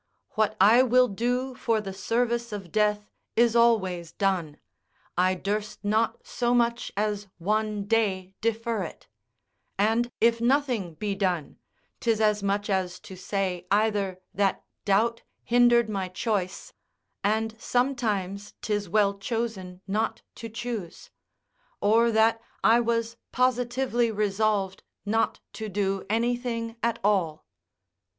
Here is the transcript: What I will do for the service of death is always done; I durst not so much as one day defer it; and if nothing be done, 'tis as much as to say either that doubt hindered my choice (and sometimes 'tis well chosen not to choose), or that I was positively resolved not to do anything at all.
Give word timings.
What 0.31 0.57
I 0.59 0.81
will 0.81 1.07
do 1.07 1.53
for 1.53 1.79
the 1.79 1.93
service 1.93 2.51
of 2.51 2.71
death 2.71 3.07
is 3.35 3.55
always 3.55 4.11
done; 4.11 4.57
I 5.15 5.35
durst 5.35 5.85
not 5.85 6.25
so 6.25 6.55
much 6.55 6.91
as 6.97 7.27
one 7.37 7.83
day 7.85 8.33
defer 8.41 8.81
it; 8.81 9.07
and 9.77 10.11
if 10.19 10.41
nothing 10.41 10.95
be 10.95 11.13
done, 11.13 11.59
'tis 11.99 12.19
as 12.19 12.41
much 12.41 12.67
as 12.67 12.99
to 13.01 13.15
say 13.15 13.67
either 13.69 14.19
that 14.33 14.65
doubt 14.85 15.21
hindered 15.43 15.87
my 15.87 16.07
choice 16.07 16.73
(and 17.23 17.55
sometimes 17.61 18.55
'tis 18.63 18.89
well 18.89 19.19
chosen 19.19 19.81
not 19.85 20.23
to 20.33 20.49
choose), 20.49 21.11
or 21.79 22.09
that 22.09 22.41
I 22.63 22.79
was 22.79 23.17
positively 23.31 24.09
resolved 24.09 24.81
not 25.05 25.41
to 25.53 25.69
do 25.69 26.07
anything 26.09 26.75
at 26.81 26.97
all. 27.03 27.45